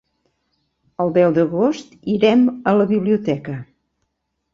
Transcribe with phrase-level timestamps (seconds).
[1.03, 3.59] El deu d'agost irem a la biblioteca.